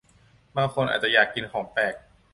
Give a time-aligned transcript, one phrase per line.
[0.55, 1.93] บางคนอาจจะอยากกินของแปลก